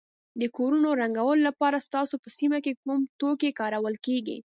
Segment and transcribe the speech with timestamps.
[0.41, 4.37] د کورونو رنګولو لپاره ستاسو په سیمه کې کوم توکي کارول کیږي.